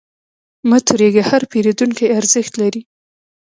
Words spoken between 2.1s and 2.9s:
ارزښت لري.